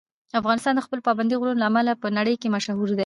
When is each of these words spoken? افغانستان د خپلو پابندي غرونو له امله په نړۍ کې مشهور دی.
افغانستان 0.39 0.73
د 0.75 0.81
خپلو 0.85 1.05
پابندي 1.07 1.35
غرونو 1.39 1.59
له 1.61 1.65
امله 1.71 1.91
په 2.01 2.07
نړۍ 2.17 2.35
کې 2.41 2.53
مشهور 2.55 2.87
دی. 2.97 2.99